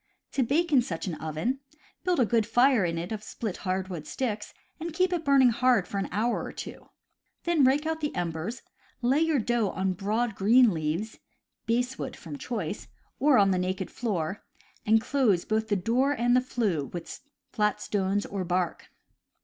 To 0.31 0.41
bake 0.41 0.73
in 0.73 0.81
such 0.81 1.05
an 1.05 1.13
oven: 1.21 1.59
build 2.03 2.19
a 2.19 2.25
good 2.25 2.47
fire 2.47 2.83
in 2.83 2.97
it 2.97 3.11
of 3.11 3.21
split 3.21 3.57
hardwood 3.57 4.07
sticks, 4.07 4.51
and 4.79 4.95
keep 4.95 5.13
it 5.13 5.23
burning 5.23 5.51
hard 5.51 5.87
for 5.87 5.99
an 5.99 6.09
hour 6.11 6.43
or 6.43 6.51
two; 6.51 6.89
then 7.43 7.63
rake 7.63 7.85
out 7.85 8.01
the 8.01 8.15
embers, 8.15 8.63
lay 9.03 9.19
your 9.19 9.37
dough 9.37 9.69
on 9.69 9.93
broad 9.93 10.33
green 10.33 10.71
leaves 10.73 11.19
(basswood, 11.67 12.15
from 12.15 12.39
choice) 12.39 12.87
or 13.19 13.37
on 13.37 13.51
the 13.51 13.59
naked 13.59 13.91
floor, 13.91 14.43
and 14.87 15.01
close 15.01 15.45
both 15.45 15.67
the 15.67 15.75
door 15.75 16.13
and 16.13 16.35
the 16.35 16.41
flue 16.41 16.85
with 16.85 17.19
flat 17.51 17.79
stones 17.79 18.25
or 18.25 18.43
bark. 18.43 18.89